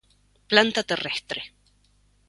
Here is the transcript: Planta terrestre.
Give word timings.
Planta 0.53 0.81
terrestre. 0.93 1.47